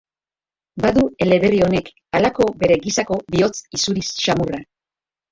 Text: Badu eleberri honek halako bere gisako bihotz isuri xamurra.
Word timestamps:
Badu 0.83 1.01
eleberri 1.25 1.59
honek 1.65 1.91
halako 2.19 2.47
bere 2.63 2.77
gisako 2.85 3.17
bihotz 3.35 3.53
isuri 3.81 4.07
xamurra. 4.07 4.61